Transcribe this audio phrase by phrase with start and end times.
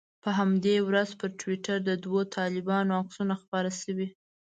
[0.23, 4.07] په همدې ورځ پر ټویټر د دوو طالبانو عکسونه خپاره شوي.